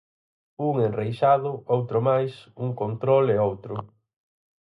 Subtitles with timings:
[0.67, 3.73] Un enreixado, outro máis, un control e outro.